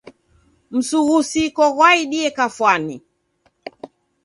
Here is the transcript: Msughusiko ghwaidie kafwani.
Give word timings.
Msughusiko 0.75 1.63
ghwaidie 1.75 2.29
kafwani. 2.37 2.95